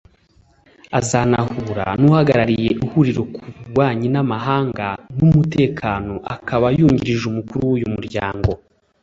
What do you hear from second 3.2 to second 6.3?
ku Bubanyi n’Amahanga n’Umutekano